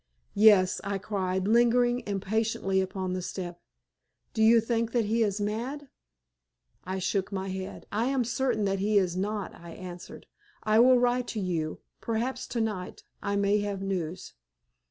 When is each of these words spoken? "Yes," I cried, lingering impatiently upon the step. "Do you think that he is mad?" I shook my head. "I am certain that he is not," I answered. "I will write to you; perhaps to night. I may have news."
"Yes," 0.33 0.81
I 0.83 0.97
cried, 0.97 1.47
lingering 1.47 2.01
impatiently 2.07 2.81
upon 2.81 3.13
the 3.13 3.21
step. 3.21 3.61
"Do 4.33 4.41
you 4.41 4.59
think 4.59 4.93
that 4.93 5.05
he 5.05 5.21
is 5.21 5.39
mad?" 5.39 5.89
I 6.83 6.97
shook 6.97 7.31
my 7.31 7.49
head. 7.49 7.85
"I 7.91 8.05
am 8.05 8.23
certain 8.23 8.65
that 8.65 8.79
he 8.79 8.97
is 8.97 9.15
not," 9.15 9.53
I 9.53 9.73
answered. 9.73 10.25
"I 10.63 10.79
will 10.79 10.97
write 10.97 11.27
to 11.27 11.39
you; 11.39 11.81
perhaps 12.01 12.47
to 12.47 12.59
night. 12.59 13.03
I 13.21 13.35
may 13.35 13.59
have 13.59 13.83
news." 13.83 14.33